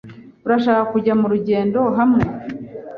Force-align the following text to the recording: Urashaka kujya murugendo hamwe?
Urashaka 0.45 0.83
kujya 0.93 1.13
murugendo 1.21 1.79
hamwe? 1.97 2.21